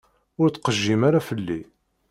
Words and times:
Ur 0.41 0.47
ttqejjim 0.49 1.01
ara 1.07 1.25
fell-i. 1.27 1.61